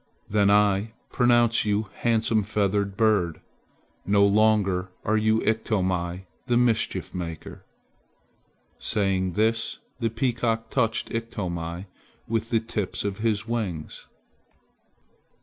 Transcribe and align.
"Then 0.27 0.49
I 0.49 0.93
pronounce 1.11 1.63
you 1.63 1.81
a 1.93 1.97
handsome 1.99 2.41
feathered 2.41 2.97
bird. 2.97 3.39
No 4.03 4.25
longer 4.25 4.89
are 5.05 5.15
you 5.15 5.41
Iktomi 5.43 6.25
the 6.47 6.57
mischief 6.57 7.13
maker." 7.13 7.63
Saying 8.79 9.33
this 9.33 9.77
the 9.99 10.09
peacock 10.09 10.71
touched 10.71 11.11
Iktomi 11.11 11.85
with 12.27 12.49
the 12.49 12.59
tips 12.59 13.05
of 13.05 13.19
his 13.19 13.47
wings. 13.47 14.07